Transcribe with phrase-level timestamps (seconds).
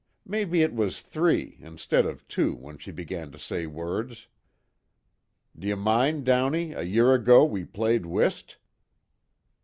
[0.25, 4.25] Maybe it was three, instead of two when she begun to say words.
[5.55, 8.57] D'ye mind, Downey, a year ago we played whist?"